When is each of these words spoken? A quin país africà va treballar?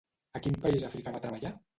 A 0.37 0.39
quin 0.45 0.55
país 0.63 0.85
africà 0.87 1.13
va 1.17 1.21
treballar? 1.27 1.53